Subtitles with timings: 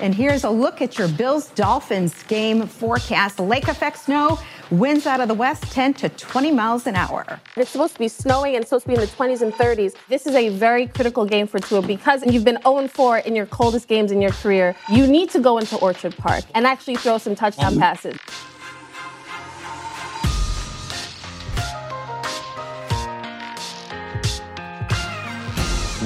[0.00, 3.40] And here's a look at your Bills Dolphins game forecast.
[3.40, 4.38] Lake effect snow,
[4.70, 7.40] winds out of the west 10 to 20 miles an hour.
[7.56, 9.94] It's supposed to be snowing and supposed to be in the 20s and 30s.
[10.08, 13.46] This is a very critical game for Tua because you've been 0 4 in your
[13.46, 14.76] coldest games in your career.
[14.88, 18.18] You need to go into Orchard Park and actually throw some touchdown um, passes.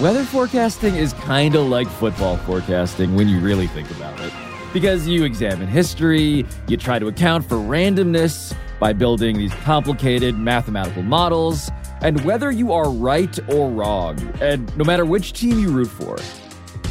[0.03, 4.33] Weather forecasting is kind of like football forecasting when you really think about it.
[4.73, 11.05] Because you examine history, you try to account for randomness by building these complicated mathematical
[11.05, 15.87] models, and whether you are right or wrong, and no matter which team you root
[15.87, 16.19] for,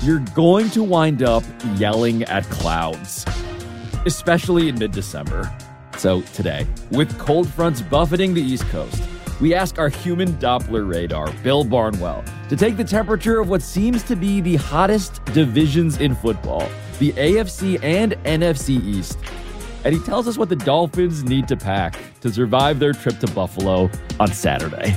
[0.04, 1.44] you're going to wind up
[1.76, 3.26] yelling at clouds,
[4.06, 5.54] especially in mid December.
[5.98, 9.04] So, today, with cold fronts buffeting the East Coast,
[9.42, 14.04] we ask our human Doppler radar, Bill Barnwell, to take the temperature of what seems
[14.04, 19.18] to be the hottest divisions in football, the AFC and NFC East.
[19.84, 23.28] And he tells us what the Dolphins need to pack to survive their trip to
[23.32, 24.96] Buffalo on Saturday.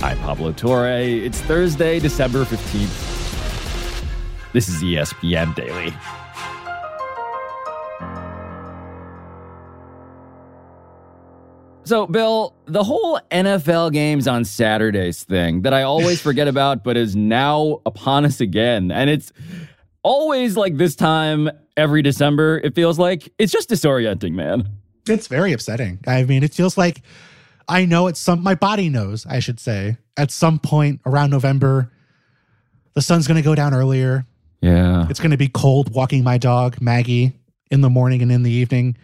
[0.00, 1.02] I'm Pablo Torre.
[1.02, 3.08] It's Thursday, December 15th.
[4.54, 5.92] This is ESPN Daily.
[11.90, 16.96] So, Bill, the whole NFL games on Saturdays thing that I always forget about, but
[16.96, 18.92] is now upon us again.
[18.92, 19.32] And it's
[20.04, 23.32] always like this time every December, it feels like.
[23.40, 24.68] It's just disorienting, man.
[25.08, 25.98] It's very upsetting.
[26.06, 27.02] I mean, it feels like
[27.68, 31.90] I know it's some, my body knows, I should say, at some point around November,
[32.94, 34.26] the sun's going to go down earlier.
[34.60, 35.08] Yeah.
[35.10, 37.32] It's going to be cold walking my dog, Maggie,
[37.68, 38.96] in the morning and in the evening.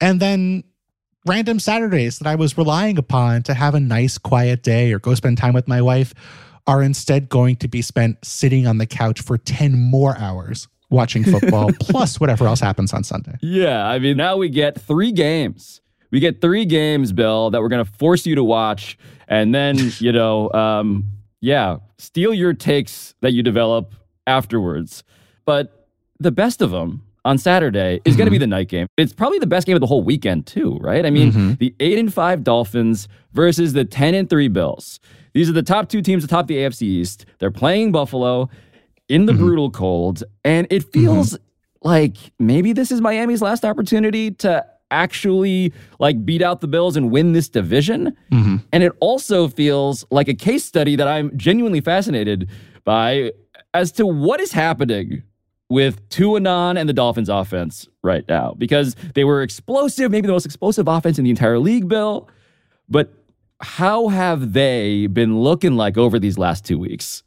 [0.00, 0.64] And then
[1.26, 5.14] random Saturdays that I was relying upon to have a nice, quiet day or go
[5.14, 6.14] spend time with my wife
[6.66, 11.24] are instead going to be spent sitting on the couch for 10 more hours watching
[11.24, 13.36] football, plus whatever else happens on Sunday.
[13.40, 13.86] Yeah.
[13.86, 15.80] I mean, now we get three games.
[16.10, 18.98] We get three games, Bill, that we're going to force you to watch.
[19.26, 21.04] And then, you know, um,
[21.40, 23.94] yeah, steal your takes that you develop
[24.26, 25.02] afterwards.
[25.44, 25.88] But
[26.20, 28.18] the best of them on Saturday is mm-hmm.
[28.18, 28.86] going to be the night game.
[28.96, 31.06] It's probably the best game of the whole weekend too, right?
[31.06, 31.52] I mean, mm-hmm.
[31.54, 35.00] the 8 and 5 Dolphins versus the 10 and 3 Bills.
[35.34, 37.26] These are the top two teams atop the AFC East.
[37.38, 38.50] They're playing Buffalo
[39.08, 39.42] in the mm-hmm.
[39.42, 41.88] brutal cold, and it feels mm-hmm.
[41.88, 47.10] like maybe this is Miami's last opportunity to actually like beat out the Bills and
[47.10, 48.16] win this division.
[48.30, 48.56] Mm-hmm.
[48.72, 52.50] And it also feels like a case study that I'm genuinely fascinated
[52.84, 53.32] by
[53.74, 55.22] as to what is happening
[55.72, 60.44] with Tuanon and the Dolphins offense right now because they were explosive, maybe the most
[60.44, 62.28] explosive offense in the entire league, Bill.
[62.90, 63.14] But
[63.62, 67.22] how have they been looking like over these last two weeks?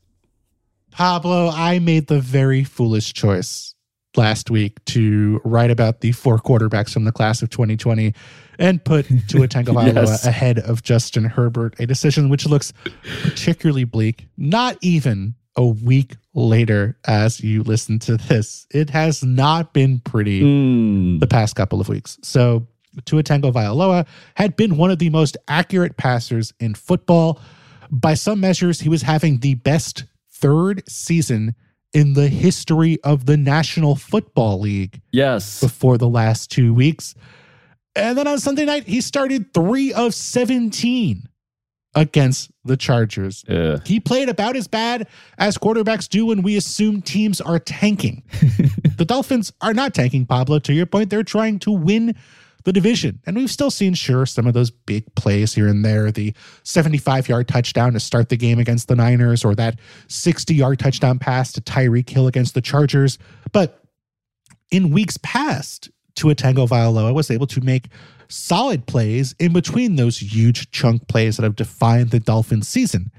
[0.92, 3.74] Pablo, I made the very foolish choice
[4.16, 8.14] last week to write about the four quarterbacks from the class of 2020
[8.60, 10.26] and put Tua Tagovailoa yes.
[10.26, 12.74] ahead of Justin Herbert, a decision which looks
[13.24, 18.68] particularly bleak, not even a week later as you listen to this.
[18.72, 21.20] It has not been pretty mm.
[21.20, 22.18] the past couple of weeks.
[22.22, 22.68] So
[23.06, 24.06] Tua Tagovailoa
[24.36, 27.40] had been one of the most accurate passers in football.
[27.92, 31.56] By some measures, he was having the best third season
[31.94, 35.02] in the history of the National Football League.
[35.12, 35.62] Yes.
[35.62, 37.16] Before the last two weeks.
[37.96, 41.30] And then on Sunday night, he started three of 17
[41.96, 43.44] against the Chargers.
[43.48, 43.78] Yeah.
[43.86, 45.08] He played about as bad
[45.38, 48.24] as quarterbacks do when we assume teams are tanking.
[48.98, 50.60] the Dolphins are not tanking, Pablo.
[50.60, 52.16] To your point, they're trying to win
[52.66, 53.22] the division.
[53.26, 56.34] And we've still seen, sure, some of those big plays here and there the
[56.64, 61.18] 75 yard touchdown to start the game against the Niners, or that 60 yard touchdown
[61.18, 63.18] pass to Tyreek Hill against the Chargers.
[63.52, 63.82] But
[64.72, 67.90] in weeks past, to a Tua Tagovailoa was able to make
[68.28, 73.12] solid plays in between those huge chunk plays that have defined the Dolphins season.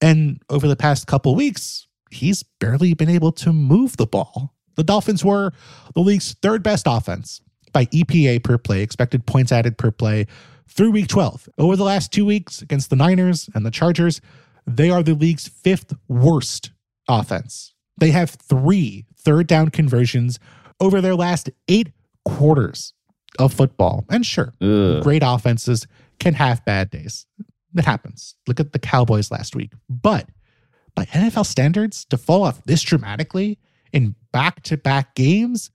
[0.00, 4.54] And over the past couple weeks, he's barely been able to move the ball.
[4.76, 5.52] The Dolphins were
[5.94, 7.40] the league's third best offense
[7.72, 10.26] by EPA per play, expected points added per play,
[10.68, 11.48] through week 12.
[11.58, 14.20] Over the last two weeks against the Niners and the Chargers,
[14.66, 16.72] they are the league's fifth worst
[17.08, 17.74] offense.
[17.98, 20.38] They have three third down conversions
[20.80, 21.92] over their last eight
[22.24, 22.92] quarters
[23.38, 24.04] of football.
[24.08, 25.02] And sure, Ugh.
[25.02, 25.86] great offenses
[26.18, 27.26] can have bad days.
[27.74, 28.34] That happens.
[28.46, 29.72] Look at the Cowboys last week.
[29.88, 30.28] But
[30.94, 33.58] by NFL standards, to fall off this dramatically
[33.92, 35.70] in back to back games,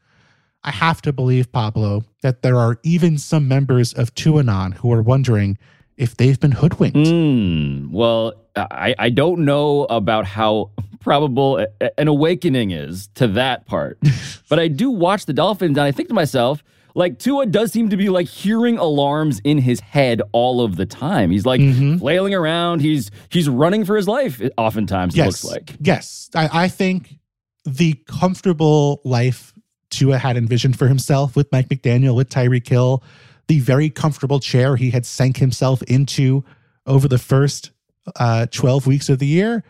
[0.63, 5.01] I have to believe, Pablo, that there are even some members of Tuanon who are
[5.01, 5.57] wondering
[5.98, 6.98] if they've been hoodwinked.
[6.98, 11.65] Mm, well, I, I don't know about how probable
[11.98, 14.00] an awakening is to that part.
[14.50, 16.63] but I do watch the Dolphins and I think to myself,
[16.95, 20.85] like Tua does seem to be like hearing alarms in his head all of the
[20.85, 21.31] time.
[21.31, 21.61] He's like
[21.99, 22.81] flailing around.
[22.81, 24.41] He's he's running for his life.
[24.57, 25.43] Oftentimes, it yes.
[25.43, 25.75] looks like.
[25.79, 26.29] Yes.
[26.35, 27.17] I, I think
[27.65, 29.53] the comfortable life
[29.89, 33.03] Tua had envisioned for himself with Mike McDaniel, with Tyreek Hill,
[33.47, 36.43] the very comfortable chair he had sank himself into
[36.85, 37.71] over the first
[38.15, 39.63] uh, 12 weeks of the year,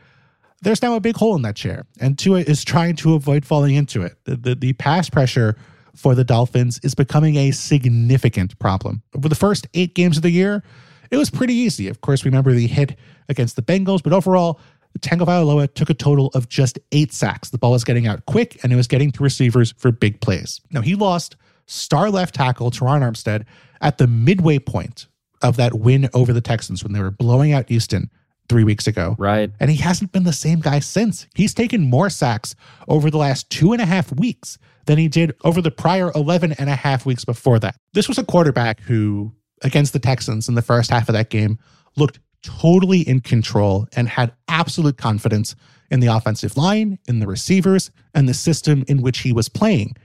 [0.61, 1.85] there's now a big hole in that chair.
[1.99, 4.15] And Tua is trying to avoid falling into it.
[4.25, 5.57] The, the, the pass pressure
[5.95, 9.01] for the Dolphins is becoming a significant problem.
[9.15, 10.63] Over the first eight games of the year,
[11.09, 11.87] it was pretty easy.
[11.87, 12.97] Of course, remember the hit
[13.29, 14.59] against the Bengals, but overall,
[14.99, 17.49] Tagovailoa took a total of just eight sacks.
[17.49, 20.59] The ball was getting out quick and it was getting to receivers for big plays.
[20.71, 21.35] Now, he lost
[21.65, 23.45] star left tackle Terron Armstead
[23.79, 25.07] at the midway point
[25.41, 28.11] of that win over the Texans when they were blowing out Houston
[28.51, 29.15] three weeks ago.
[29.17, 29.49] Right.
[29.61, 31.25] And he hasn't been the same guy since.
[31.35, 32.53] He's taken more sacks
[32.89, 34.57] over the last two and a half weeks
[34.87, 37.77] than he did over the prior 11 and a half weeks before that.
[37.93, 39.31] This was a quarterback who,
[39.61, 41.59] against the Texans in the first half of that game,
[41.95, 45.55] looked totally in control and had absolute confidence
[45.89, 49.95] in the offensive line, in the receivers, and the system in which he was playing.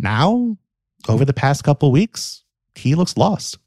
[0.00, 0.56] Now,
[1.08, 2.42] over the past couple weeks,
[2.74, 3.58] he looks lost.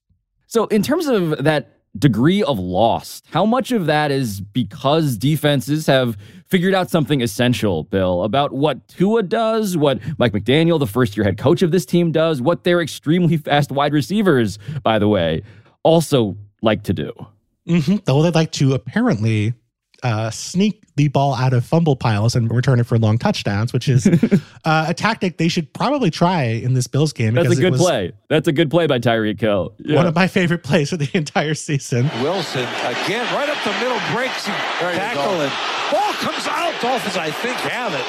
[0.48, 5.88] So, in terms of that degree of lost, how much of that is because defenses
[5.88, 11.18] have figured out something essential, Bill, about what Tua does, what Mike McDaniel, the first
[11.18, 15.08] year head coach of this team, does, what their extremely fast wide receivers, by the
[15.08, 15.42] way,
[15.84, 17.12] also like to do?
[17.68, 17.98] Mm-hmm.
[18.06, 19.54] Though they like to apparently
[20.04, 23.90] uh, sneak the ball out of fumble piles and return it for long touchdowns, which
[23.90, 24.08] is
[24.66, 27.34] uh, a tactic they should probably try in this Bills game.
[27.34, 28.12] That's a because it good was play.
[28.30, 29.74] That's a good play by Tyreek Hill.
[29.80, 29.98] Yeah.
[29.98, 32.10] One of my favorite plays of the entire season.
[32.22, 35.52] Wilson again, right up the middle, breaks tackle, and
[35.92, 36.74] ball comes out.
[36.82, 38.06] Dolphins, I think, have it.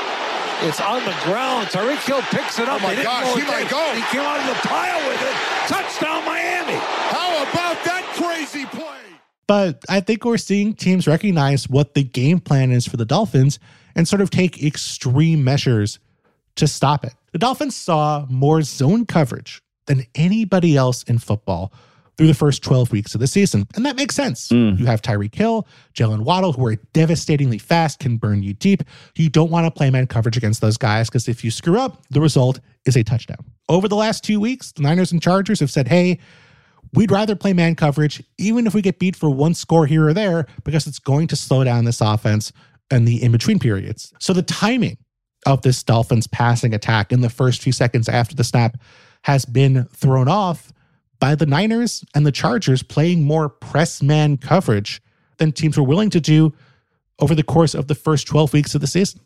[0.69, 1.69] It's on the ground.
[1.69, 2.81] Tyreek Hill picks it up.
[2.81, 3.93] Oh my They gosh, he might go.
[3.95, 5.35] He came out of the pile with it.
[5.69, 6.79] Touchdown, Miami.
[7.13, 8.96] How about that crazy play?
[9.47, 13.59] But I think we're seeing teams recognize what the game plan is for the Dolphins
[13.95, 15.99] and sort of take extreme measures
[16.57, 17.15] to stop it.
[17.33, 21.73] The Dolphins saw more zone coverage than anybody else in football
[22.17, 23.67] through the first 12 weeks of the season.
[23.75, 24.49] And that makes sense.
[24.49, 24.75] Hmm.
[24.79, 28.83] You have Tyreek Hill, Jaylen Waddle, who are devastatingly fast, can burn you deep.
[29.17, 32.03] You don't want to play man coverage against those guys because if you screw up,
[32.11, 33.45] the result is a touchdown.
[33.69, 36.19] Over the last two weeks, the Niners and Chargers have said, hey,
[36.97, 40.15] We'd rather play man coverage, even if we get beat for one score here or
[40.15, 42.53] there, because it's going to slow down this offense
[42.91, 44.15] and the in between periods.
[44.19, 44.97] So the timing
[45.45, 48.79] of this Dolphins passing attack in the first few seconds after the snap
[49.25, 50.73] has been thrown off
[51.21, 55.03] by the Niners and the Chargers playing more press man coverage
[55.37, 56.55] than teams were willing to do
[57.19, 59.21] over the course of the first 12 weeks of the season.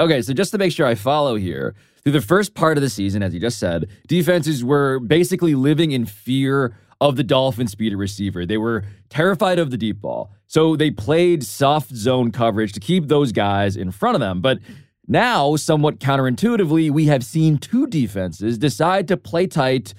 [0.00, 2.88] Okay, so just to make sure I follow here, through the first part of the
[2.88, 7.94] season, as you just said, defenses were basically living in fear of the Dolphin speed
[7.94, 8.46] receiver.
[8.46, 10.32] They were terrified of the deep ball.
[10.46, 14.40] So they played soft zone coverage to keep those guys in front of them.
[14.40, 14.60] But
[15.06, 19.92] now, somewhat counterintuitively, we have seen two defenses decide to play tight,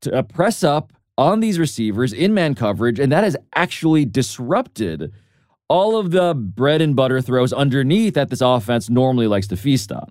[0.00, 5.12] to uh, press up on these receivers in man coverage, and that has actually disrupted
[5.72, 9.90] all of the bread and butter throws underneath that this offense normally likes to feast
[9.90, 10.06] on.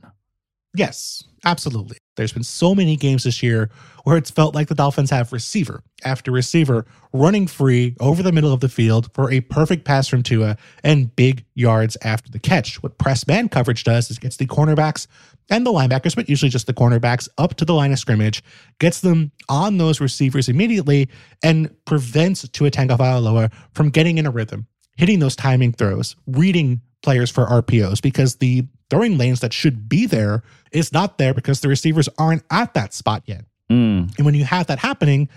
[0.76, 1.98] Yes, absolutely.
[2.18, 3.70] There's been so many games this year
[4.04, 8.52] where it's felt like the Dolphins have receiver after receiver running free over the middle
[8.52, 12.82] of the field for a perfect pass from Tua and big yards after the catch.
[12.82, 15.06] What press man coverage does is gets the cornerbacks
[15.52, 18.42] and the linebackers, but usually just the cornerbacks, up to the line of scrimmage,
[18.80, 21.08] gets them on those receivers immediately,
[21.44, 24.66] and prevents Tua Tagovailoa from getting in a rhythm,
[24.98, 30.06] hitting those timing throws, reading players for RPOs because the throwing lanes that should be
[30.06, 33.46] there is not there because the receivers aren't at that spot yet.
[33.72, 34.16] Mm.
[34.18, 35.30] And when you have that happening,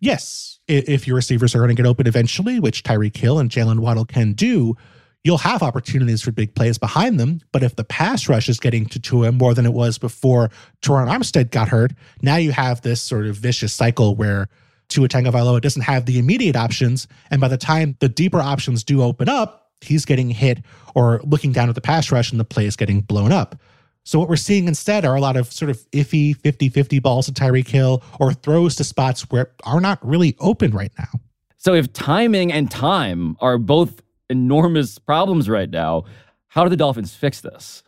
[0.00, 3.80] yes, if your receivers are going to get open eventually, which Tyreek Hill and Jaylen
[3.80, 4.76] Waddle can do,
[5.24, 7.40] you'll have opportunities for big plays behind them.
[7.52, 10.50] But if the pass rush is getting to Tua more than it was before
[10.82, 11.92] Terron Armstead got hurt,
[12.22, 14.48] now you have this sort of vicious cycle where
[14.92, 19.02] Tua Tagovailoa doesn't have the immediate options, and by the time the deeper options do
[19.02, 20.58] open up, he's getting hit
[20.94, 23.60] or looking down at the pass rush and the play is getting blown up.
[24.04, 27.32] So what we're seeing instead are a lot of sort of iffy 50-50 balls to
[27.32, 31.20] Tyreek Hill or throws to spots where are not really open right now.
[31.56, 36.04] So if timing and time are both enormous problems right now,
[36.48, 37.84] how do the Dolphins fix this?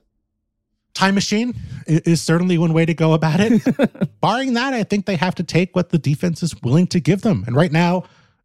[0.94, 1.54] Time machine
[1.86, 3.62] is certainly one way to go about it.
[4.20, 7.22] Barring that, I think they have to take what the defense is willing to give
[7.22, 7.44] them.
[7.46, 8.04] And right now,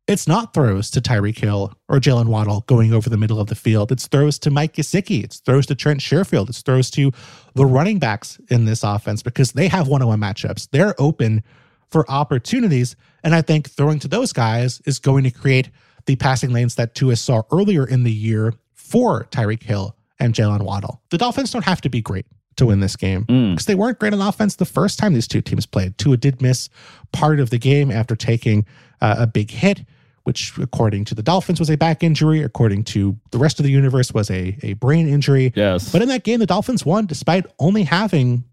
[0.09, 3.53] It's not throws to Tyreek Hill or Jaylen Waddle going over the middle of the
[3.53, 3.91] field.
[3.91, 5.23] It's throws to Mike Gesicki.
[5.23, 6.49] It's throws to Trent Sherfield.
[6.49, 7.11] It's throws to
[7.53, 10.67] the running backs in this offense because they have one on one matchups.
[10.71, 11.43] They're open
[11.91, 12.95] for opportunities.
[13.23, 15.69] And I think throwing to those guys is going to create
[16.07, 20.63] the passing lanes that Tua saw earlier in the year for Tyreek Hill and Jaylen
[20.63, 21.03] Waddle.
[21.11, 22.25] The Dolphins don't have to be great
[22.59, 25.41] to win this game because they weren't great on offense the first time these two
[25.41, 25.97] teams played.
[25.97, 26.69] Tua did miss
[27.11, 28.65] part of the game after taking
[29.01, 29.81] uh, a big hit,
[30.23, 32.43] which, according to the Dolphins, was a back injury.
[32.43, 35.51] According to the rest of the universe, was a, a brain injury.
[35.55, 35.91] Yes.
[35.91, 38.43] But in that game, the Dolphins won despite only having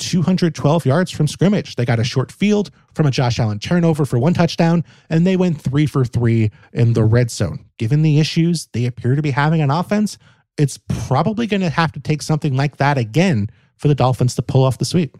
[0.00, 1.76] 212 yards from scrimmage.
[1.76, 5.36] They got a short field from a Josh Allen turnover for one touchdown, and they
[5.36, 7.66] went three for three in the red zone.
[7.78, 10.18] Given the issues they appear to be having on offense,
[10.60, 14.42] it's probably going to have to take something like that again for the Dolphins to
[14.42, 15.16] pull off the sweep.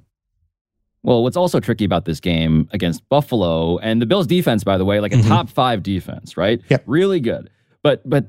[1.03, 4.85] Well, what's also tricky about this game against Buffalo and the Bills defense, by the
[4.85, 5.29] way, like a Mhm.
[5.29, 6.61] top five defense, right?
[6.69, 6.83] Yep.
[6.87, 7.49] Really good.
[7.83, 8.27] But but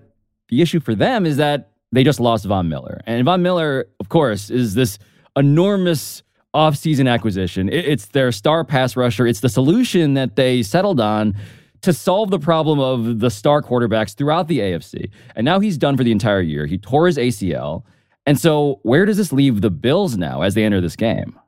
[0.49, 3.01] the issue for them is that they just lost Von Miller.
[3.05, 4.97] And Von Miller, of course, is this
[5.35, 6.23] enormous
[6.55, 7.67] offseason acquisition.
[7.69, 9.27] It- it's their star pass rusher.
[9.27, 11.35] It's the solution that they settled on
[11.81, 15.09] to solve the problem of the star quarterbacks throughout the AFC.
[15.35, 16.65] And now he's done for the entire year.
[16.65, 17.83] He tore his ACL.
[18.25, 21.39] And so, where does this leave the Bills now as they enter this game?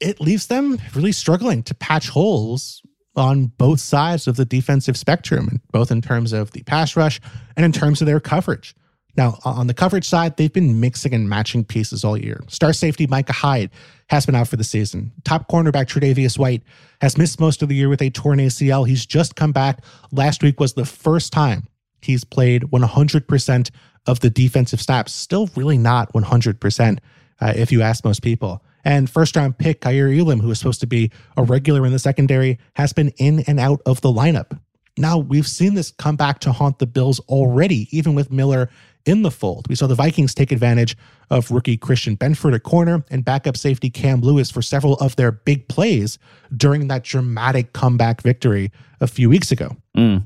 [0.00, 2.82] It leaves them really struggling to patch holes
[3.16, 7.20] on both sides of the defensive spectrum, both in terms of the pass rush
[7.56, 8.74] and in terms of their coverage.
[9.16, 12.40] Now, on the coverage side, they've been mixing and matching pieces all year.
[12.46, 13.70] Star safety Micah Hyde
[14.08, 15.12] has been out for the season.
[15.24, 16.62] Top cornerback Tre'Davious White
[17.00, 18.86] has missed most of the year with a torn ACL.
[18.86, 19.84] He's just come back.
[20.12, 21.68] Last week was the first time
[22.00, 23.70] he's played 100%
[24.06, 25.12] of the defensive snaps.
[25.12, 26.98] Still really not 100%
[27.40, 28.64] uh, if you ask most people.
[28.84, 31.98] And first round pick Kaiir Elam, who was supposed to be a regular in the
[31.98, 34.58] secondary, has been in and out of the lineup.
[34.96, 38.68] Now, we've seen this come back to haunt the Bills already, even with Miller
[39.08, 39.66] in the fold.
[39.68, 40.96] We saw the Vikings take advantage
[41.30, 45.32] of rookie Christian Benford at corner and backup safety Cam Lewis for several of their
[45.32, 46.18] big plays
[46.56, 49.76] during that dramatic comeback victory a few weeks ago.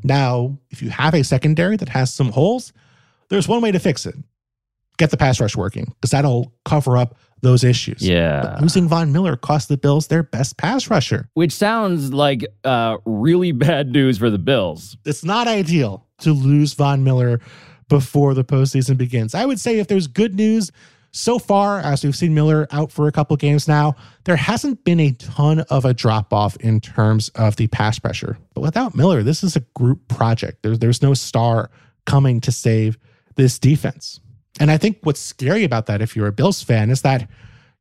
[0.02, 2.72] Now, if you have a secondary that has some holes,
[3.30, 4.14] there's one way to fix it
[4.98, 8.06] get the pass rush working because that'll cover up those issues.
[8.06, 8.42] Yeah.
[8.42, 11.28] But losing Von Miller cost the Bills their best pass rusher.
[11.34, 14.96] which sounds like uh, really bad news for the Bills.
[15.04, 17.40] It's not ideal to lose Von Miller
[17.92, 19.34] before the postseason begins.
[19.34, 20.72] I would say if there's good news
[21.10, 24.98] so far, as we've seen Miller out for a couple games now, there hasn't been
[24.98, 28.38] a ton of a drop off in terms of the pass pressure.
[28.54, 30.62] But without Miller, this is a group project.
[30.62, 31.70] There's there's no star
[32.06, 32.96] coming to save
[33.36, 34.20] this defense.
[34.58, 37.28] And I think what's scary about that, if you're a Bills fan, is that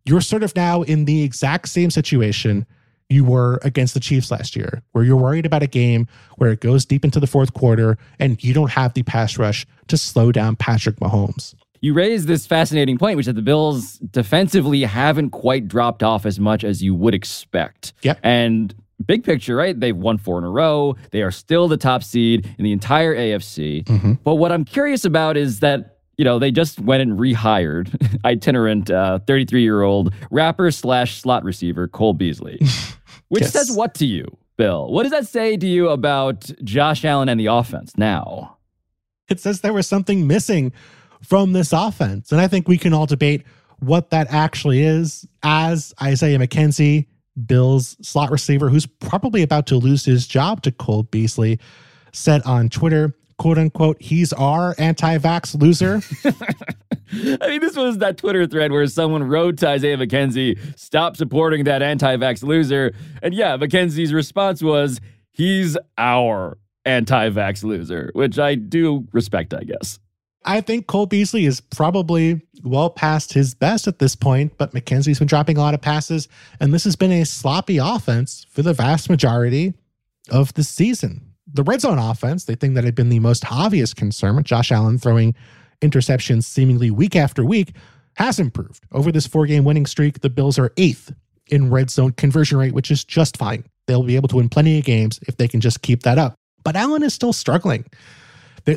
[0.04, 2.66] you're sort of now in the exact same situation
[3.12, 6.62] you were against the Chiefs last year, where you're worried about a game where it
[6.62, 10.32] goes deep into the fourth quarter and you don't have the pass rush to slow
[10.32, 11.54] down Patrick Mahomes.
[11.82, 16.28] You raised this fascinating point, which is that the Bills defensively haven't quite dropped off
[16.28, 17.94] as much as you would expect.
[18.04, 18.20] Yep.
[18.22, 18.76] And
[19.06, 19.78] big picture, right?
[19.78, 20.96] They've won four in a row.
[21.10, 23.84] They are still the top seed in the entire AFC.
[23.86, 24.14] Mm-hmm.
[24.24, 28.92] But what I'm curious about is that, you know, they just went and rehired itinerant
[28.92, 32.60] uh, 33 year old rapper slash slot receiver Cole Beasley,
[33.32, 33.54] which Yes.
[33.54, 34.92] says what to you, Bill?
[34.92, 38.58] What does that say to you about Josh Allen and the offense now?
[39.30, 40.74] It says there was something missing
[41.24, 42.34] from this offense.
[42.34, 43.44] And I think we can all debate
[43.80, 47.06] what that actually is as Isaiah McKenzie,
[47.46, 51.58] Bill's slot receiver, who's probably about to lose his job to Cole Beasley,
[52.12, 56.04] said on Twitter, quote unquote, he's our anti vax loser.
[57.42, 61.64] I mean, this was that Twitter thread where someone wrote to Isaiah McKenzie, stop supporting
[61.64, 62.94] that anti vax loser.
[63.24, 69.64] And yeah, McKenzie's response was, he's our anti vax loser, which I do respect, I
[69.64, 69.98] guess.
[70.46, 75.18] I think Cole Beasley is probably well past his best at this point, but McKenzie's
[75.18, 76.28] been dropping a lot of passes,
[76.60, 79.74] and this has been a sloppy offense for the vast majority
[80.30, 81.31] of the season.
[81.54, 84.72] The red zone offense, the thing that had been the most obvious concern with Josh
[84.72, 85.36] Allen throwing
[85.82, 87.74] interceptions seemingly week after week,
[88.16, 88.84] has improved.
[88.92, 91.14] Over this four game winning streak, the Bills are eighth
[91.48, 93.66] in red zone conversion rate, which is just fine.
[93.88, 96.36] They'll be able to win plenty of games if they can just keep that up.
[96.64, 97.86] But Allen is still struggling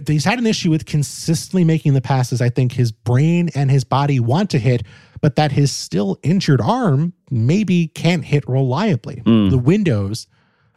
[0.06, 3.84] he's had an issue with consistently making the passes I think his brain and his
[3.84, 4.84] body want to hit,
[5.20, 9.22] but that his still injured arm maybe can't hit reliably.
[9.24, 9.50] Hmm.
[9.50, 10.26] The windows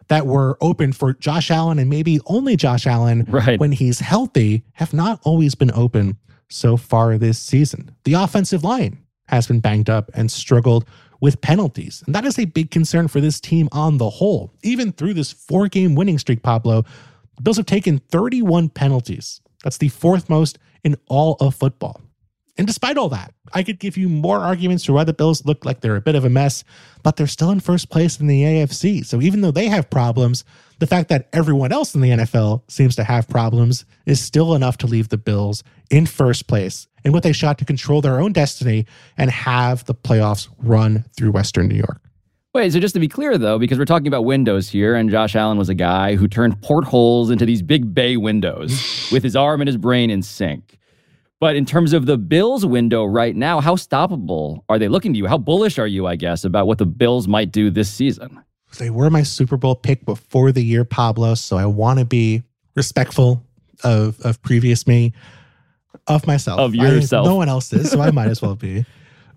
[0.09, 3.59] that were open for Josh Allen and maybe only Josh Allen Right.
[3.59, 6.17] when he's healthy have not always been open
[6.49, 7.91] so far this season.
[8.05, 10.85] The offensive line has been banged up and struggled
[11.19, 12.03] with penalties.
[12.05, 14.53] And that is a big concern for this team on the whole.
[14.63, 16.83] Even through this four game winning streak, Pablo,
[17.35, 19.41] The Bills have taken 31 penalties.
[19.63, 21.99] That's the fourth most in all of football.
[22.57, 25.63] And despite all that, I could give you more arguments for why the Bills look
[25.63, 26.63] like they're a bit of a mess,
[27.03, 29.05] but they're still in first place in the AFC.
[29.05, 30.43] So even though they have problems,
[30.79, 34.77] the fact that everyone else in the NFL seems to have problems is still enough
[34.77, 38.33] to leave the Bills in first place and what they shot to control their own
[38.33, 38.85] destiny
[39.17, 42.01] and have the playoffs run through Western New York.
[42.53, 45.35] Wait, so just to be clear though, because we're talking about windows here, and Josh
[45.35, 49.61] Allen was a guy who turned portholes into these big bay windows with his arm
[49.61, 50.79] and his brain in sync.
[51.39, 55.17] But in terms of the Bills window right now, how stoppable are they looking to
[55.17, 55.27] you?
[55.27, 58.41] How bullish are you, I guess, about what the Bills might do this season?
[58.79, 61.35] They were my Super Bowl pick before the year, Pablo.
[61.35, 62.43] So I want to be
[62.75, 63.43] respectful
[63.83, 65.13] of of previous me,
[66.07, 67.27] of myself, of yourself.
[67.27, 68.85] I, no one else is, so I might as well be.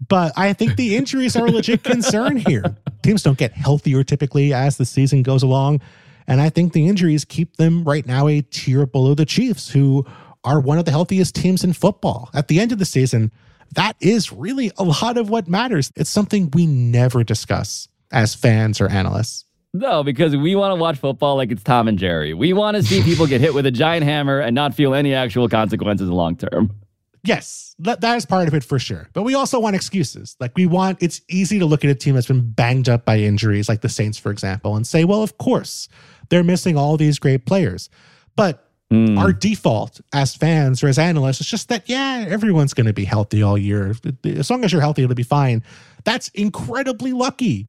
[0.09, 2.65] But I think the injuries are a legit concern here.
[3.03, 5.81] Teams don't get healthier typically as the season goes along.
[6.27, 10.07] And I think the injuries keep them right now a tier below the Chiefs, who
[10.45, 12.31] are one of the healthiest teams in football.
[12.35, 13.31] At the end of the season,
[13.75, 15.93] that is really a lot of what matters.
[15.97, 19.45] It's something we never discuss as fans or analysts.
[19.73, 22.35] No, because we want to watch football like it's Tom and Jerry.
[22.35, 25.15] We want to see people get hit with a giant hammer and not feel any
[25.15, 26.75] actual consequences long term.
[27.23, 29.09] Yes, that, that is part of it for sure.
[29.13, 30.37] But we also want excuses.
[30.41, 33.19] Like we want, it's easy to look at a team that's been banged up by
[33.19, 35.89] injuries, like the Saints, for example, and say, well, of course,
[36.31, 37.91] they're missing all these great players.
[38.37, 39.19] But Mm.
[39.19, 43.05] Our default as fans or as analysts is just that, yeah, everyone's going to be
[43.05, 43.95] healthy all year.
[44.25, 45.63] As long as you're healthy, it'll be fine.
[46.05, 47.67] That's incredibly lucky.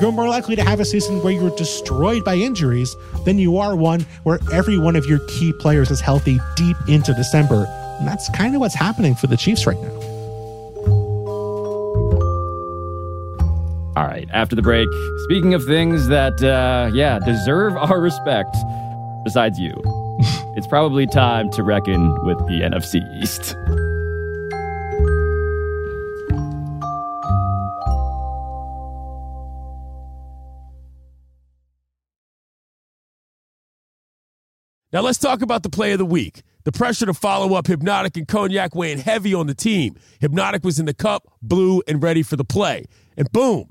[0.00, 3.76] You're more likely to have a season where you're destroyed by injuries than you are
[3.76, 7.66] one where every one of your key players is healthy deep into December.
[7.98, 10.11] And that's kind of what's happening for the Chiefs right now.
[14.32, 14.88] After the break,
[15.24, 18.56] speaking of things that, uh, yeah, deserve our respect,
[19.24, 19.74] besides you,
[20.56, 23.54] it's probably time to reckon with the NFC East.
[34.92, 36.42] Now let's talk about the play of the week.
[36.64, 39.96] The pressure to follow up Hpnotiq and Cognac weighing heavy on the team.
[40.20, 42.84] Hpnotiq was in the cup, blue, and ready for the play.
[43.16, 43.70] And boom,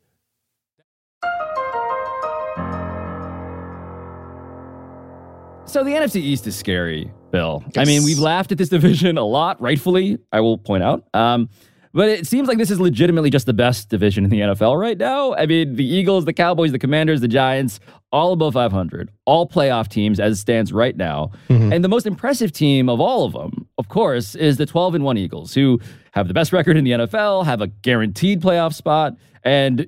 [5.71, 7.63] So the NFC East is scary, Bill.
[7.67, 7.77] Yes.
[7.77, 11.05] I mean, we've laughed at this division a lot, rightfully, I will point out.
[11.13, 11.47] Um,
[11.93, 14.97] but it seems like this is legitimately just the best division in the NFL right
[14.97, 15.33] now.
[15.33, 17.79] I mean, the Eagles, the Cowboys, the Commanders, the Giants,
[18.11, 21.31] all above 500, all playoff teams as it stands right now.
[21.47, 21.71] Mm-hmm.
[21.71, 25.05] And the most impressive team of all of them, of course, is the 12 and
[25.05, 25.79] 1 Eagles, who
[26.11, 29.87] have the best record in the NFL, have a guaranteed playoff spot, and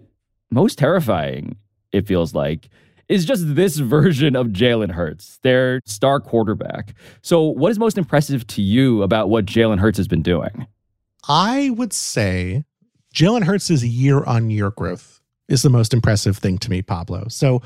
[0.49, 1.57] most terrifying,
[1.91, 2.69] it feels like,
[3.09, 6.95] is just this version of Jalen Hurts, their star quarterback.
[7.21, 10.67] So, what is most impressive to you about what Jalen Hurts has been doing?
[11.27, 12.65] I would say
[13.13, 17.27] Jalen Hurts' year on year growth is the most impressive thing to me, Pablo.
[17.27, 17.61] So,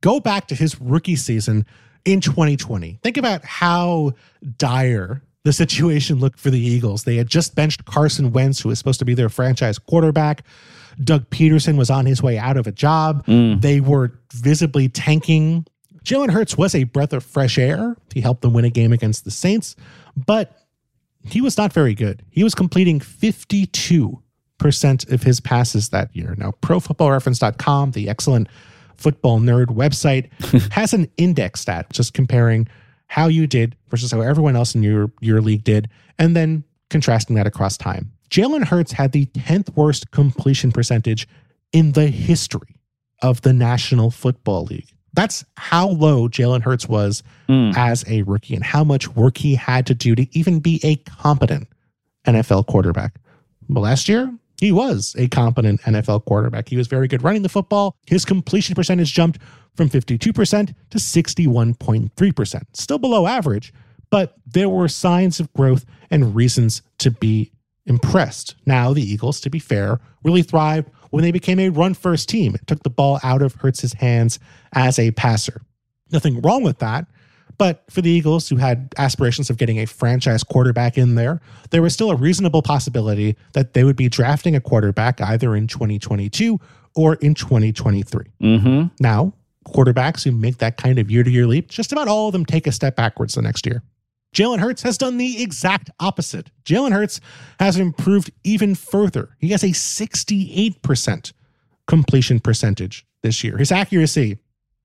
[0.00, 1.66] go back to his rookie season
[2.04, 2.98] in 2020.
[3.02, 4.12] Think about how
[4.56, 7.04] dire the situation looked for the Eagles.
[7.04, 10.44] They had just benched Carson Wentz, who was supposed to be their franchise quarterback.
[11.02, 13.24] Doug Pederson was on his way out of a job.
[13.26, 13.60] Mm.
[13.60, 15.66] They were visibly tanking.
[16.04, 17.96] Jalen Hurts was a breath of fresh air.
[18.12, 19.76] He helped them win a game against the Saints,
[20.16, 20.56] but
[21.24, 22.22] he was not very good.
[22.30, 24.18] He was completing 52%
[25.12, 26.34] of his passes that year.
[26.38, 28.48] Now, profootballreference.com, the excellent
[28.96, 30.30] football nerd website,
[30.72, 32.68] has an index stat just comparing
[33.06, 37.36] how you did versus how everyone else in your, your league did, and then contrasting
[37.36, 38.12] that across time.
[38.30, 41.28] Jalen Hurts had the 10th worst completion percentage
[41.72, 42.76] in the history
[43.22, 44.88] of the National Football League.
[45.12, 47.76] That's how low Jalen Hurts was mm.
[47.76, 50.96] as a rookie and how much work he had to do to even be a
[50.96, 51.68] competent
[52.26, 53.16] NFL quarterback.
[53.68, 56.68] But last year, he was a competent NFL quarterback.
[56.68, 57.96] He was very good running the football.
[58.06, 59.40] His completion percentage jumped
[59.74, 62.62] from 52% to 61.3%.
[62.74, 63.72] Still below average,
[64.10, 67.52] but there were signs of growth and reasons to be
[67.90, 68.54] impressed.
[68.64, 72.54] Now, the Eagles, to be fair, really thrived when they became a run first team
[72.54, 74.38] and took the ball out of Hurts's hands
[74.72, 75.60] as a passer.
[76.12, 77.06] Nothing wrong with that,
[77.60, 81.82] But for the Eagles, who had aspirations of getting a franchise quarterback in there, there
[81.82, 86.58] was still a reasonable possibility that they would be drafting a quarterback either in 2022
[86.96, 88.24] or in 2023.
[88.42, 88.86] Mm-hmm.
[88.98, 89.34] Now,
[89.68, 92.46] quarterbacks who make that kind of year to year leap, just about all of them
[92.46, 93.82] take a step backwards the next year.
[94.34, 96.50] Jalen Hurts has done the exact opposite.
[96.64, 97.20] Jalen Hurts
[97.58, 99.36] has improved even further.
[99.38, 101.32] He has a 68%
[101.86, 103.56] completion percentage this year.
[103.56, 104.38] His accuracy,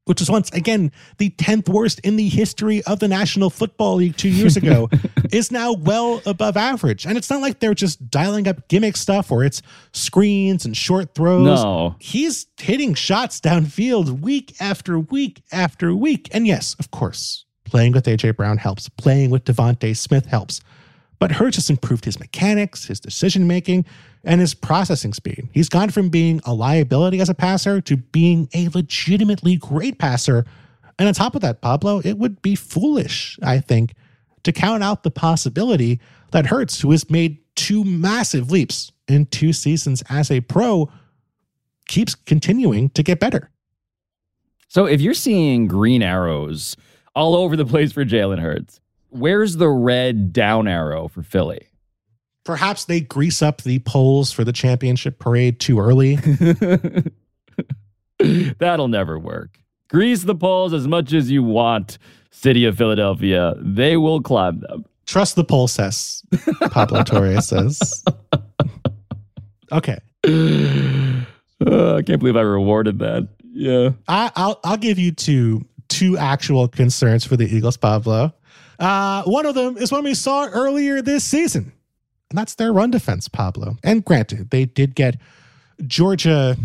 [0.06, 4.18] which was once again the 10th worst in the history of the National Football League
[4.18, 4.90] two years ago,
[5.32, 7.06] is now well above average.
[7.06, 9.62] And it's not like they're just dialing up gimmick stuff or it's
[9.94, 11.64] screens and short throws.
[11.64, 11.96] No.
[12.00, 16.30] He's hitting shots downfield week after week after week.
[16.32, 17.45] And yes, of course,
[17.76, 20.62] playing with AJ Brown helps, playing with DeVonta Smith helps.
[21.20, 23.84] But Hurts has improved his mechanics, his decision making,
[24.24, 25.50] and his processing speed.
[25.52, 30.46] He's gone from being a liability as a passer to being a legitimately great passer.
[30.98, 33.94] And on top of that, Pablo, it would be foolish, I think,
[34.44, 36.00] to count out the possibility
[36.32, 40.90] that Hurts, who has made two massive leaps in two seasons as a pro,
[41.90, 43.52] keeps continuing to get better.
[44.70, 46.78] So if you're seeing green arrows
[47.16, 51.68] all over the place for Jalen Hurts, where's the red down arrow for Philly?
[52.44, 56.18] Perhaps they grease up the poles for the championship parade too early.
[58.60, 59.60] That'll never work.
[59.90, 61.98] Grease the poles as much as you want,
[62.32, 63.56] City of Philadelphia.
[63.60, 64.86] They will climb them.
[65.08, 66.24] Trust the pole cess,
[66.72, 68.04] Pablo Torres says.
[69.72, 69.98] Okay.
[70.26, 71.24] Uh,
[71.96, 73.28] I can't believe I rewarded that.
[73.44, 73.92] Yeah.
[74.08, 75.66] I, I'll I'll give you two
[75.96, 78.34] two actual concerns for the Eagles, Pablo.
[78.80, 81.72] Uh, one of them is one we saw earlier this season,
[82.30, 83.78] and that's their run defense, Pablo.
[83.84, 85.18] And granted, they did get
[85.88, 86.58] Georgia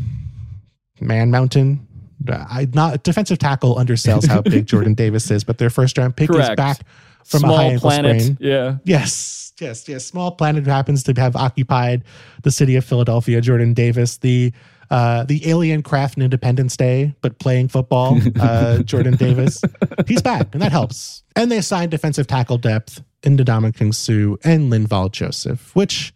[1.00, 1.86] Man Mountain.
[2.28, 6.30] I not defensive tackle undersells how big Jordan Davis is, but their first round pick
[6.30, 6.80] is back
[7.24, 8.20] from Small a high ankle planet.
[8.20, 8.38] sprain.
[8.40, 8.76] Yeah.
[8.84, 10.04] Yes, yes, yes.
[10.04, 12.04] Small planet who happens to have occupied
[12.42, 13.40] the city of Philadelphia.
[13.40, 14.52] Jordan Davis, the
[14.90, 18.18] uh, the alien craft in Independence Day, but playing football.
[18.40, 19.62] Uh, Jordan Davis,
[20.06, 21.22] he's back, and that helps.
[21.36, 26.12] And they signed defensive tackle depth in Ndamukong Suh and Linval Joseph, which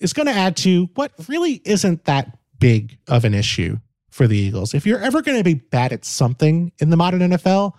[0.00, 3.78] is going to add to what really isn't that big of an issue
[4.10, 4.74] for the Eagles.
[4.74, 7.72] If you're ever going to be bad at something in the modern NFL,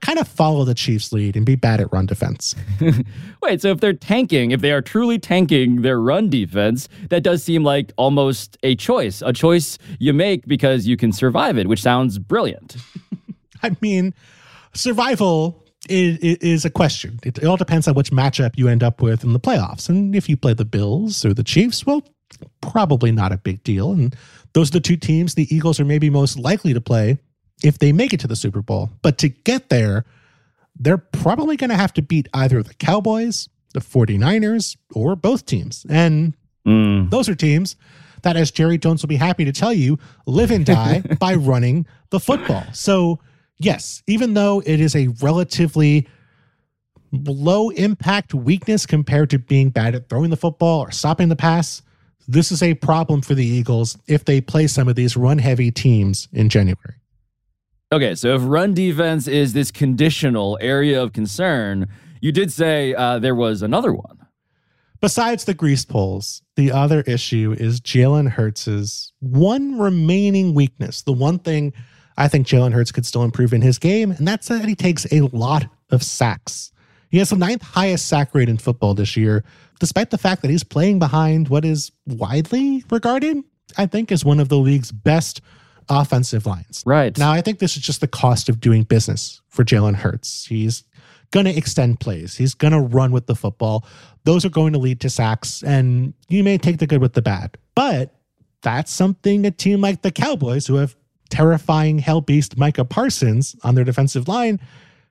[0.00, 2.54] kind of follow the Chiefs' lead and be bad at run defense.
[3.42, 7.42] Wait, so if they're tanking, if they are truly tanking their run defense, that does
[7.42, 11.80] seem like almost a choice, a choice you make because you can survive it, which
[11.80, 12.76] sounds brilliant.
[13.62, 14.14] I mean,
[14.74, 17.18] survival is, is a question.
[17.22, 19.88] It, it all depends on which matchup you end up with in the playoffs.
[19.88, 22.02] And if you play the Bills or the Chiefs, well,
[22.60, 23.92] probably not a big deal.
[23.92, 24.14] And
[24.52, 27.18] those are the two teams the Eagles are maybe most likely to play
[27.62, 28.90] if they make it to the Super Bowl.
[29.02, 30.04] But to get there,
[30.78, 35.86] they're probably going to have to beat either the Cowboys, the 49ers, or both teams.
[35.88, 36.34] And
[36.66, 37.10] Mm.
[37.10, 37.76] those are teams
[38.22, 41.84] that, as Jerry Jones will be happy to tell you, live and die by running
[42.08, 42.64] the football.
[42.72, 43.18] So,
[43.58, 46.08] yes, even though it is a relatively
[47.12, 51.82] low impact weakness compared to being bad at throwing the football or stopping the pass,
[52.26, 55.70] this is a problem for the Eagles if they play some of these run heavy
[55.70, 56.94] teams in January.
[57.94, 61.86] Okay, so if run defense is this conditional area of concern,
[62.20, 64.26] you did say uh, there was another one.
[65.00, 71.02] Besides the grease poles, the other issue is Jalen Hurts' one remaining weakness.
[71.02, 71.72] The one thing
[72.16, 75.06] I think Jalen Hurts could still improve in his game, and that's that he takes
[75.12, 76.72] a lot of sacks.
[77.10, 79.44] He has the ninth highest sack rate in football this year,
[79.78, 83.36] despite the fact that he's playing behind what is widely regarded,
[83.78, 85.40] I think, as one of the league's best
[85.88, 86.82] offensive lines.
[86.86, 87.16] Right.
[87.16, 90.46] Now, I think this is just the cost of doing business for Jalen Hurts.
[90.46, 90.84] He's
[91.30, 93.84] going to extend plays, he's going to run with the football.
[94.24, 97.22] Those are going to lead to sacks, and you may take the good with the
[97.22, 97.58] bad.
[97.74, 98.14] But
[98.62, 100.96] that's something a team like the Cowboys, who have
[101.28, 104.60] terrifying hell beast Micah Parsons on their defensive line,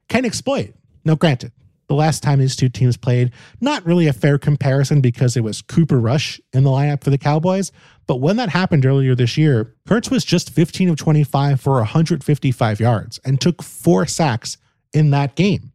[0.07, 0.73] can exploit.
[1.05, 1.51] Now, granted,
[1.93, 5.61] the last time these two teams played, not really a fair comparison because it was
[5.61, 7.71] Cooper Rush in the lineup for the Cowboys.
[8.07, 12.79] But when that happened earlier this year, Hurts was just 15 of 25 for 155
[12.79, 14.57] yards and took four sacks
[14.91, 15.71] in that game.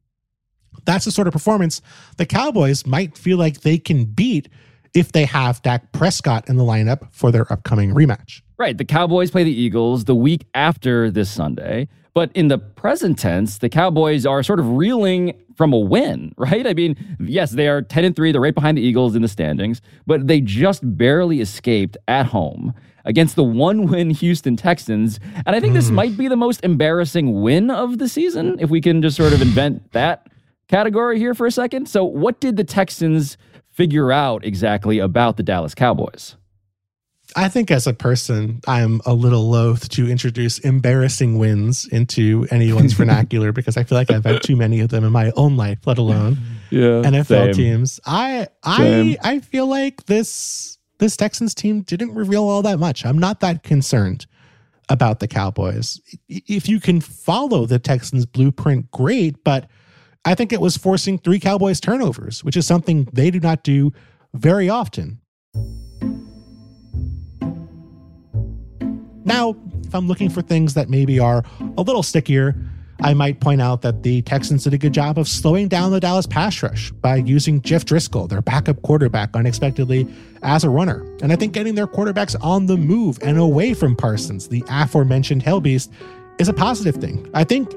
[0.85, 1.81] That's the sort of performance
[2.16, 4.48] the Cowboys might feel like they can beat
[4.94, 8.42] if they have Dak Prescott in the lineup for their upcoming rematch.
[8.59, 8.76] Right.
[8.76, 11.88] The Cowboys play the Eagles the week after this Sunday.
[12.18, 16.66] But in the present tense, the Cowboys are sort of reeling from a win, right?
[16.66, 18.33] I mean, yes, they are 10 and 3.
[18.33, 22.74] They're right behind the Eagles in the standings, but they just barely escaped at home
[23.04, 25.20] against the one win Houston Texans.
[25.46, 25.94] And I think this mm.
[25.94, 29.40] might be the most embarrassing win of the season, if we can just sort of
[29.40, 30.26] invent that
[30.66, 31.88] category here for a second.
[31.88, 33.38] So, what did the Texans
[33.70, 36.35] figure out exactly about the Dallas Cowboys?
[37.38, 42.92] I think as a person, I'm a little loath to introduce embarrassing wins into anyone's
[42.94, 45.87] vernacular because I feel like I've had too many of them in my own life,
[45.87, 46.37] let alone
[46.70, 48.01] Yeah, NFL teams.
[48.05, 49.16] I Same.
[49.22, 53.07] I I feel like this this Texans team didn't reveal all that much.
[53.07, 54.27] I'm not that concerned
[54.88, 56.01] about the Cowboys.
[56.29, 59.70] If you can follow the Texans blueprint, great, but
[60.24, 63.92] I think it was forcing three Cowboys turnovers, which is something they do not do
[64.35, 65.20] very often.
[69.29, 71.45] Now, if I'm looking for things that maybe are
[71.77, 72.57] a little stickier,
[73.01, 76.01] I might point out that the Texans did a good job of slowing down the
[76.01, 80.09] Dallas pass rush by using Jeff Driskel, their backup quarterback, unexpectedly
[80.43, 81.03] as a runner.
[81.23, 85.45] And I think getting their quarterbacks on the move and away from Parsons, the aforementioned
[85.45, 85.91] Hellbeast,
[86.38, 87.29] is a positive thing.
[87.35, 87.75] I think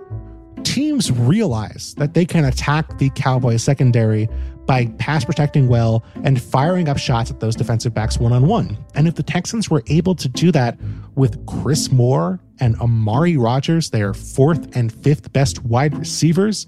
[0.64, 4.30] teams realize that they can attack the Cowboys secondary
[4.72, 8.78] by pass protecting well and firing up shots at those defensive backs one on one.
[8.96, 10.80] And if the Texans were able to do that
[11.16, 16.68] with Chris Moore and Amari Rodgers, their fourth and fifth best wide receivers,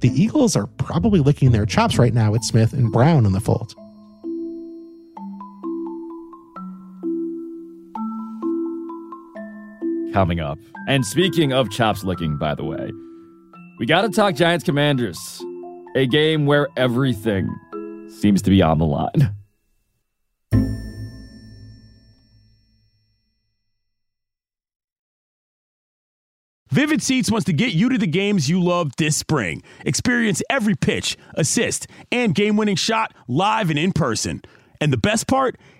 [0.00, 3.40] the Eagles are probably licking their chops right now with Smith and Brown in the
[3.40, 3.76] fold.
[10.12, 10.58] coming up.
[10.88, 12.90] And speaking of chops licking, by the way,
[13.78, 15.44] we got to talk Giants Commanders,
[15.96, 17.48] a game where everything
[18.10, 19.34] seems to be on the line.
[26.70, 29.62] Vivid Seats wants to get you to the games you love this spring.
[29.86, 34.42] Experience every pitch, assist, and game winning shot live and in person.
[34.78, 35.56] And the best part?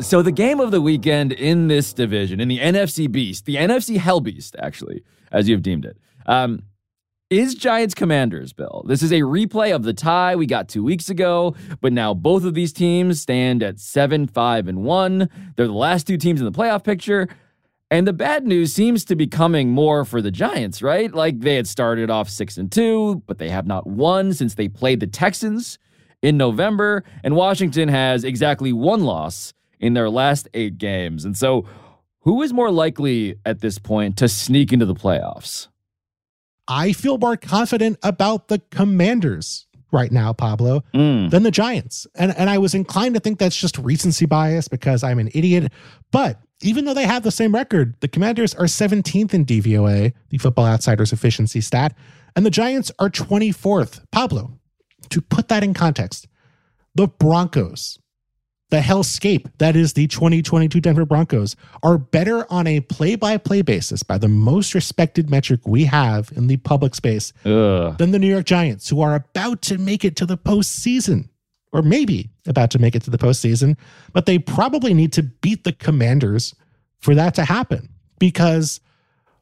[0.00, 3.96] So the game of the weekend in this division, in the NFC Beast, the NFC
[3.96, 6.62] Hell Beast, actually, as you've deemed it, um,
[7.30, 8.84] is Giants Commanders, Bill.
[8.86, 12.44] This is a replay of the tie we got two weeks ago, but now both
[12.44, 15.28] of these teams stand at seven, five, and one.
[15.56, 17.28] They're the last two teams in the playoff picture.
[17.90, 21.12] And the bad news seems to be coming more for the Giants, right?
[21.12, 24.68] Like they had started off six and two, but they have not won since they
[24.68, 25.76] played the Texans
[26.22, 27.02] in November.
[27.24, 31.24] And Washington has exactly one loss in their last eight games.
[31.24, 31.64] And so,
[32.20, 35.68] who is more likely at this point to sneak into the playoffs?
[36.66, 41.30] I feel more confident about the Commanders right now, Pablo, Mm.
[41.30, 42.06] than the Giants.
[42.14, 45.72] And and I was inclined to think that's just recency bias because I'm an idiot.
[46.10, 50.38] But even though they have the same record, the Commanders are 17th in DVOA, the
[50.38, 51.94] Football Outsiders efficiency stat,
[52.36, 54.00] and the Giants are 24th.
[54.12, 54.58] Pablo,
[55.08, 56.26] to put that in context,
[56.94, 57.98] the Broncos,
[58.70, 63.62] the hellscape that is the 2022 Denver Broncos, are better on a play by play
[63.62, 67.96] basis by the most respected metric we have in the public space Ugh.
[67.96, 71.28] than the New York Giants, who are about to make it to the postseason,
[71.72, 73.76] or maybe about to make it to the postseason,
[74.12, 76.54] but they probably need to beat the Commanders
[76.98, 78.80] for that to happen because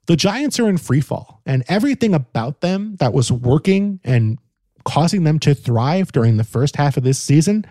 [0.07, 4.39] the Giants are in free fall, and everything about them that was working and
[4.85, 7.65] causing them to thrive during the first half of this season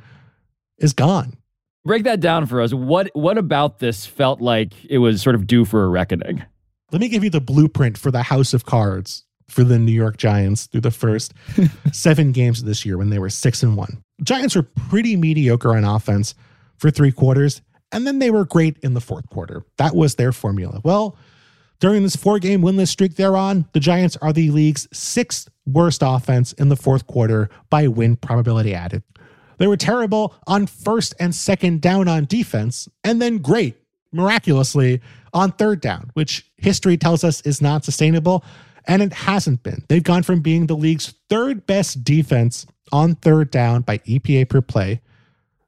[0.78, 1.38] is gone.
[1.86, 2.74] Break that down for us.
[2.74, 6.43] What what about this felt like it was sort of due for a reckoning?
[6.91, 10.17] Let me give you the blueprint for the house of cards for the New York
[10.17, 11.34] Giants through the first
[11.91, 14.02] seven games of this year when they were six and one.
[14.24, 16.34] Giants were pretty mediocre on offense
[16.78, 19.63] for three quarters, and then they were great in the fourth quarter.
[19.78, 20.82] That was their formula.
[20.84, 21.15] Well,
[21.80, 26.02] during this four game winless streak they're on, the Giants are the league's sixth worst
[26.04, 29.04] offense in the fourth quarter by win probability added.
[29.58, 33.76] They were terrible on first and second down on defense, and then great,
[34.12, 35.02] miraculously,
[35.34, 38.44] on third down, which history tells us is not sustainable.
[38.88, 39.84] And it hasn't been.
[39.88, 44.62] They've gone from being the league's third best defense on third down by EPA per
[44.62, 45.02] play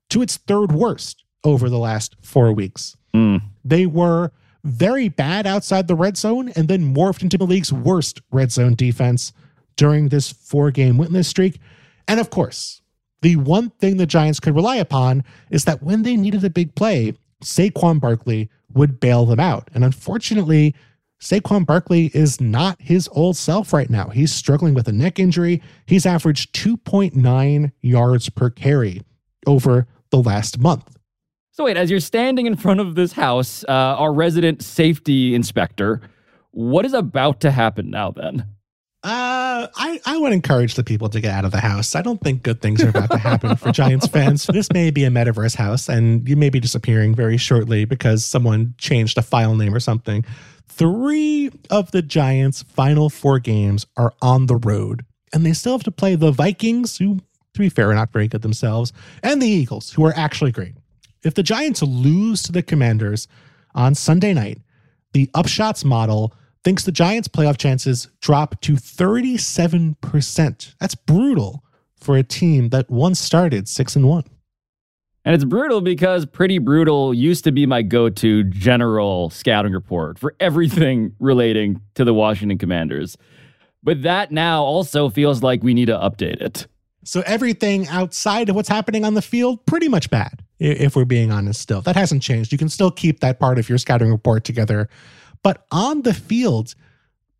[0.09, 2.95] to its third worst over the last four weeks.
[3.15, 3.41] Mm.
[3.65, 4.31] They were
[4.63, 8.75] very bad outside the red zone and then morphed into the league's worst red zone
[8.75, 9.33] defense
[9.75, 11.59] during this four game winless streak.
[12.07, 12.81] And of course,
[13.21, 16.75] the one thing the Giants could rely upon is that when they needed a big
[16.75, 19.69] play, Saquon Barkley would bail them out.
[19.73, 20.75] And unfortunately,
[21.21, 24.09] Saquon Barkley is not his old self right now.
[24.09, 25.61] He's struggling with a neck injury.
[25.85, 29.01] He's averaged 2.9 yards per carry
[29.47, 30.97] over the last month.
[31.51, 36.01] So, wait, as you're standing in front of this house, uh, our resident safety inspector,
[36.51, 38.45] what is about to happen now then?
[39.03, 41.95] Uh, Uh, I, I would encourage the people to get out of the house.
[41.95, 44.45] I don't think good things are about to happen for Giants fans.
[44.57, 48.75] This may be a metaverse house, and you may be disappearing very shortly because someone
[48.77, 50.23] changed a file name or something.
[50.67, 55.83] Three of the Giants' final four games are on the road, and they still have
[55.83, 57.17] to play the Vikings, who,
[57.53, 58.93] to be fair, are not very good themselves,
[59.23, 60.75] and the Eagles, who are actually great.
[61.23, 63.27] If the Giants lose to the Commanders
[63.73, 64.59] on Sunday night,
[65.13, 66.35] the upshots model
[66.67, 70.75] thinks the Giants' playoff chances drop to 37%.
[70.81, 71.63] That's brutal
[71.95, 74.23] for a team that once started 6 and 1.
[75.23, 80.19] And it's brutal because Pretty Brutal used to be my go to general scouting report
[80.19, 83.17] for everything relating to the Washington Commanders.
[83.81, 86.67] But that now also feels like we need to update it.
[87.05, 91.31] So everything outside of what's happening on the field, pretty much bad, if we're being
[91.31, 91.79] honest still.
[91.79, 92.51] That hasn't changed.
[92.51, 94.89] You can still keep that part of your scouting report together.
[95.47, 96.75] But on the field,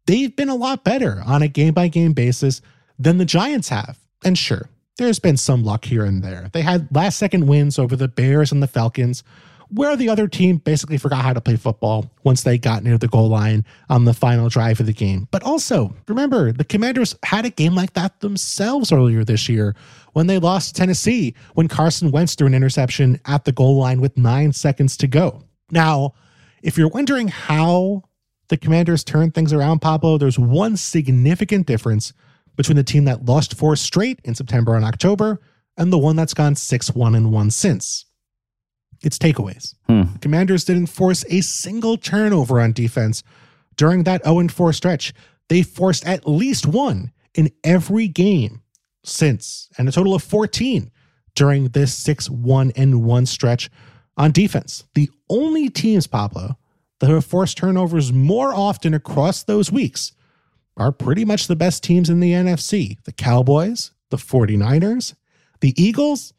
[0.06, 2.62] they've been a lot better on a game by game basis
[2.98, 4.00] than the Giants have.
[4.24, 6.50] And sure, there's been some luck here and there.
[6.54, 9.26] They had last second wins over the Bears and the Falcons,
[9.68, 13.10] where the other team basically forgot how to play football once they got near the
[13.10, 15.28] goal line on the final drive of the game.
[15.30, 19.76] But also, remember, the Commanders had a game like that themselves earlier this year
[20.14, 24.16] when they lost Tennessee when Carson Wentz threw an interception at the goal line with
[24.16, 25.44] nine seconds to go.
[25.72, 26.14] Now,
[26.62, 28.04] if you're wondering how
[28.50, 32.14] the Commanders turned things around, Pablo, there's one significant difference
[32.56, 35.40] between the team that lost four straight in September and October
[35.78, 38.06] and the one that's gone 6 1 and 1 since.
[39.04, 39.76] It's takeaways.
[39.86, 40.16] Hmm.
[40.22, 43.24] Commanders didn't force a single turnover on defense
[43.76, 45.14] during that 0 4 stretch.
[45.50, 48.64] They forced at least one in every game
[49.04, 50.92] since, and a total of 14
[51.36, 53.70] during this 6 1 and 1 stretch
[54.18, 54.84] on defense.
[54.96, 56.58] The only teams, Pablo,
[57.00, 60.14] that have forced turnovers more often across those weeks
[60.76, 65.16] are pretty much the best teams in the NFC the Cowboys, the 49ers,
[65.62, 66.34] the Eagles,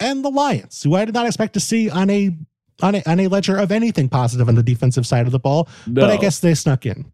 [0.00, 2.36] and the Lions, who I did not expect to see on a
[2.82, 5.66] on a, on a ledger of anything positive on the defensive side of the ball,
[5.86, 6.02] No.
[6.02, 7.10] but I guess they snuck in.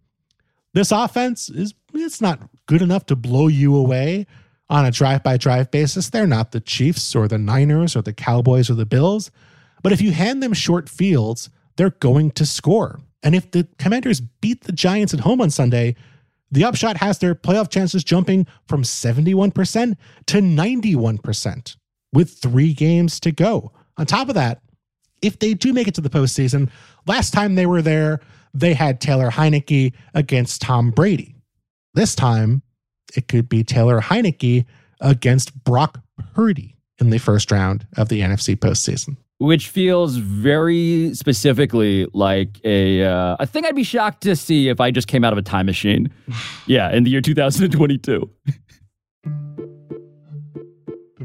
[0.75, 4.27] This offense is it's not good enough to blow you away
[4.69, 6.11] on a drive by drive basis.
[6.11, 9.31] They're not the Chiefs or the Niners or the Cowboys or the Bills,
[9.83, 13.01] but if you hand them short fields, they're going to score.
[13.23, 15.95] And if the Commanders beat the Giants at home on Sunday,
[16.51, 21.77] the upshot has their playoff chances jumping from 71% to 91%
[22.13, 23.73] with three games to go.
[23.97, 24.61] On top of that,
[25.23, 26.71] if they do make it to the postseason,
[27.07, 28.21] last time they were there,
[28.53, 31.37] they had Taylor Heinicke against Tom Brady.
[31.95, 32.63] This time,
[33.17, 34.67] it could be Taylor Heinicke
[35.01, 36.01] against Brock
[36.35, 39.17] Purdy in the first round of the NFC postseason.
[39.43, 44.81] Which feels very specifically like a uh, a thing I'd be shocked to see if
[44.81, 46.11] I just came out of a time machine.
[46.69, 48.31] Yeah, in the year 2022.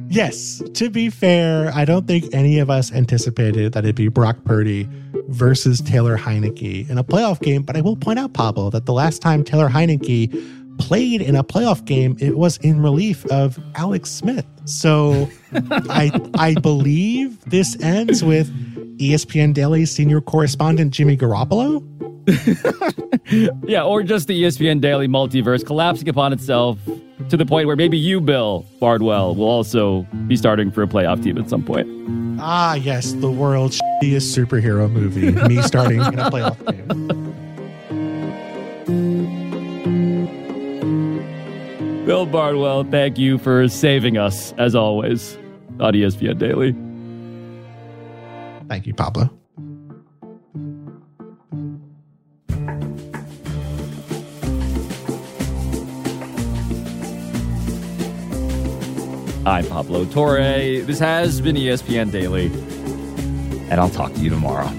[0.09, 4.37] Yes, to be fair, I don't think any of us anticipated that it'd be Brock
[4.45, 4.89] Purdy
[5.27, 7.61] versus Taylor Heinicke in a playoff game.
[7.61, 10.33] But I will point out, Pablo, that the last time Taylor Heinicke
[10.77, 14.45] played in a playoff game, it was in relief of Alex Smith.
[14.65, 18.49] So I I believe this ends with
[18.97, 21.83] ESPN Daily senior correspondent Jimmy Garoppolo.
[23.65, 26.79] Yeah, or just the ESPN Daily multiverse collapsing upon itself
[27.27, 31.21] to the point where maybe you, Bill Barnwell, will also be starting for a playoff
[31.21, 31.87] team at some point.
[32.39, 35.31] Ah, yes, the world's shittiest superhero movie.
[35.49, 37.33] Me starting in a playoff game.
[42.07, 45.35] Bill Barnwell, thank you for saving us, as always,
[45.81, 46.71] on ESPN Daily.
[48.69, 49.29] Thank you, Pablo.
[59.45, 60.39] I'm Pablo Torre.
[60.83, 62.45] This has been ESPN Daily,
[63.69, 64.69] and I'll talk to you tomorrow.